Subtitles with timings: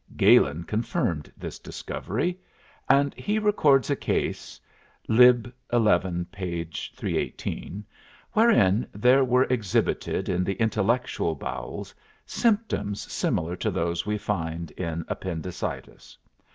[0.17, 2.39] "Galen confirmed this discovery
[2.89, 4.59] and he records a case
[5.07, 5.45] (Lib.
[5.71, 6.63] xi., p.
[6.95, 7.85] 318)
[8.31, 11.93] wherein there were exhibited in the intellectual bowels
[12.25, 16.17] symptoms similar to those we find in appendicitis.